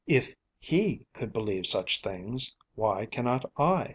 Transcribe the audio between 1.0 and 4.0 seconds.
could believe such things, why can not I?"